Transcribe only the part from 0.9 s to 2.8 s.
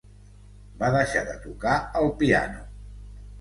deixar de tocar el piano.